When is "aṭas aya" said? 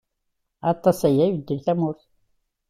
0.71-1.23